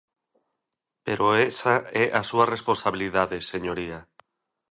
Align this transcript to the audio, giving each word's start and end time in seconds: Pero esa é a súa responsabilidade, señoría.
Pero 1.05 1.25
esa 1.51 1.75
é 2.03 2.05
a 2.19 2.21
súa 2.29 2.49
responsabilidade, 2.55 3.37
señoría. 3.51 3.99